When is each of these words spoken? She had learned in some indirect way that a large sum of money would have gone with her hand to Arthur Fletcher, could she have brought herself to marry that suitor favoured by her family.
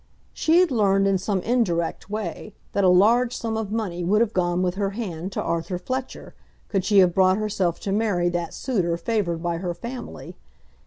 She 0.33 0.57
had 0.61 0.71
learned 0.71 1.07
in 1.07 1.19
some 1.19 1.41
indirect 1.41 2.09
way 2.09 2.55
that 2.71 2.83
a 2.83 2.89
large 2.89 3.37
sum 3.37 3.55
of 3.55 3.71
money 3.71 4.03
would 4.03 4.19
have 4.19 4.33
gone 4.33 4.63
with 4.63 4.73
her 4.73 4.89
hand 4.97 5.31
to 5.33 5.41
Arthur 5.43 5.77
Fletcher, 5.77 6.33
could 6.69 6.83
she 6.83 6.97
have 6.97 7.13
brought 7.13 7.37
herself 7.37 7.79
to 7.81 7.91
marry 7.91 8.27
that 8.29 8.55
suitor 8.55 8.97
favoured 8.97 9.43
by 9.43 9.57
her 9.57 9.75
family. 9.75 10.35